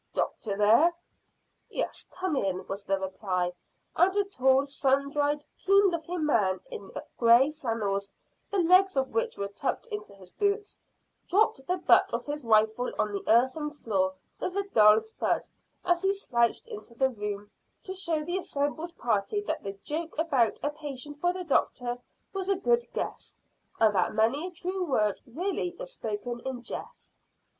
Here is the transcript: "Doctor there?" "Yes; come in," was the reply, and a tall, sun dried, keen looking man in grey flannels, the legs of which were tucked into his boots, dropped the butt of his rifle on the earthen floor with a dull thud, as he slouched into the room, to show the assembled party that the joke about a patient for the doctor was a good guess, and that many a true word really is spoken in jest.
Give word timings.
"Doctor 0.15 0.57
there?" 0.57 0.91
"Yes; 1.69 2.07
come 2.09 2.35
in," 2.35 2.65
was 2.65 2.81
the 2.81 2.99
reply, 2.99 3.53
and 3.95 4.15
a 4.15 4.23
tall, 4.23 4.65
sun 4.65 5.11
dried, 5.11 5.45
keen 5.59 5.89
looking 5.91 6.25
man 6.25 6.59
in 6.71 6.89
grey 7.19 7.51
flannels, 7.51 8.11
the 8.49 8.57
legs 8.57 8.97
of 8.97 9.09
which 9.13 9.37
were 9.37 9.47
tucked 9.47 9.85
into 9.91 10.15
his 10.15 10.33
boots, 10.33 10.81
dropped 11.27 11.61
the 11.67 11.77
butt 11.77 12.11
of 12.11 12.25
his 12.25 12.43
rifle 12.43 12.91
on 12.97 13.13
the 13.13 13.23
earthen 13.27 13.69
floor 13.69 14.15
with 14.39 14.57
a 14.57 14.67
dull 14.73 15.01
thud, 15.01 15.47
as 15.85 16.01
he 16.01 16.11
slouched 16.11 16.67
into 16.67 16.95
the 16.95 17.11
room, 17.11 17.51
to 17.83 17.93
show 17.93 18.25
the 18.25 18.37
assembled 18.39 18.97
party 18.97 19.39
that 19.41 19.61
the 19.61 19.73
joke 19.83 20.17
about 20.17 20.57
a 20.63 20.71
patient 20.71 21.19
for 21.19 21.31
the 21.31 21.43
doctor 21.43 21.99
was 22.33 22.49
a 22.49 22.55
good 22.55 22.91
guess, 22.95 23.37
and 23.79 23.93
that 23.93 24.15
many 24.15 24.47
a 24.47 24.49
true 24.49 24.83
word 24.83 25.21
really 25.27 25.75
is 25.79 25.93
spoken 25.93 26.39
in 26.43 26.63
jest. 26.63 27.19